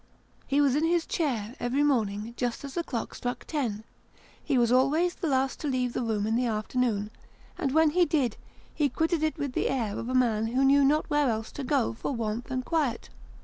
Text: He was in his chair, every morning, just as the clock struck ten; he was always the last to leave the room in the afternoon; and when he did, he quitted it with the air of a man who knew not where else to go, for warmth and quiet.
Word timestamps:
He 0.47 0.59
was 0.61 0.75
in 0.75 0.83
his 0.83 1.05
chair, 1.05 1.53
every 1.59 1.83
morning, 1.83 2.33
just 2.35 2.63
as 2.63 2.73
the 2.73 2.83
clock 2.83 3.13
struck 3.13 3.45
ten; 3.45 3.83
he 4.43 4.57
was 4.57 4.71
always 4.71 5.13
the 5.13 5.27
last 5.27 5.59
to 5.59 5.67
leave 5.67 5.93
the 5.93 6.01
room 6.01 6.25
in 6.25 6.35
the 6.35 6.47
afternoon; 6.47 7.11
and 7.55 7.71
when 7.71 7.91
he 7.91 8.05
did, 8.05 8.35
he 8.73 8.89
quitted 8.89 9.21
it 9.21 9.37
with 9.37 9.53
the 9.53 9.69
air 9.69 9.95
of 9.99 10.09
a 10.09 10.15
man 10.15 10.47
who 10.47 10.65
knew 10.65 10.83
not 10.83 11.07
where 11.11 11.29
else 11.29 11.51
to 11.51 11.63
go, 11.63 11.93
for 11.93 12.13
warmth 12.13 12.49
and 12.49 12.65
quiet. 12.65 13.09